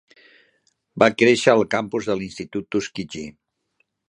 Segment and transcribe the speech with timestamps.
[1.03, 3.31] Va créixer al campus de l'Institut Tuskegee.